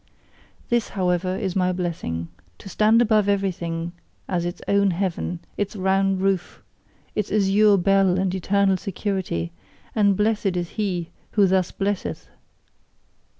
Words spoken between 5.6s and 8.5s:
round roof, its azure bell and